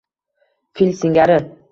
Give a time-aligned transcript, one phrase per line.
[0.79, 1.37] Fil singari